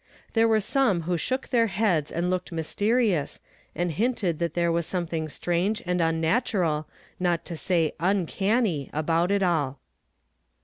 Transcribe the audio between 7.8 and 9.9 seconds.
"uncanny," about it all.